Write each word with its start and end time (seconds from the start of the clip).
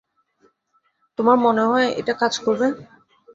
তোমার 1.19 1.37
মনে 1.45 1.63
হয় 1.63 1.87
এটা 1.99 2.13
কাজ 2.21 2.33
করবে? 2.45 2.67